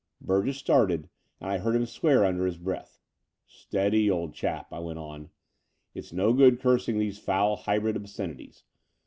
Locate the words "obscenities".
7.95-8.63